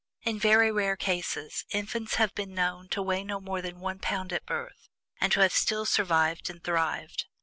[0.23, 4.33] In very rare cases, infants have been known to weigh no more than one pound
[4.33, 4.89] at birth,
[5.19, 7.25] and to have still survived and thrived.